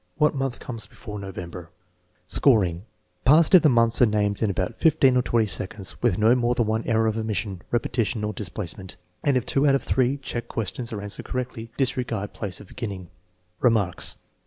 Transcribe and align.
"What 0.15 0.33
month 0.33 0.57
comes 0.57 0.87
before 0.87 1.19
November?" 1.19 1.69
Scoring. 2.27 2.85
Passed 3.23 3.53
if 3.53 3.61
the 3.61 3.69
months 3.69 4.01
are 4.01 4.07
named 4.07 4.41
in 4.41 4.49
about 4.49 4.79
fifteen 4.79 5.15
or 5.15 5.21
twenty 5.21 5.45
seconds 5.45 6.01
with 6.01 6.17
no 6.17 6.33
more 6.33 6.55
than 6.55 6.65
one 6.65 6.83
error 6.87 7.05
of 7.05 7.19
omission, 7.19 7.61
repetition, 7.69 8.23
or 8.23 8.33
displacement, 8.33 8.97
and 9.23 9.37
if 9.37 9.45
two 9.45 9.67
out 9.67 9.75
of 9.75 9.85
the 9.85 9.91
three 9.93 10.17
check 10.17 10.47
questions 10.47 10.91
are 10.91 11.03
answered 11.03 11.25
correctly. 11.25 11.69
Disregard 11.77 12.33
place 12.33 12.59
of 12.59 12.65
beginning. 12.65 13.09
Remarks. 13.59 14.17